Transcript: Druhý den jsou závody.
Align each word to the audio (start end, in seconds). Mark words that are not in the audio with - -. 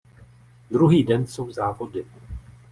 Druhý 0.71 1.03
den 1.03 1.27
jsou 1.27 1.51
závody. 1.51 2.05